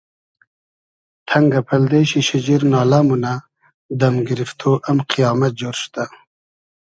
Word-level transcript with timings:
تئنگۂ 1.27 1.61
پئلدې 1.67 2.01
شی 2.09 2.19
شیجیر 2.27 2.61
نالۂ 2.71 2.99
مونۂ 3.07 3.33
دئم 3.99 4.15
گیریفتۉ 4.27 4.61
ام 4.89 4.97
قپامئد 5.09 5.53
جۉر 5.59 5.75
شودۂ 5.81 6.05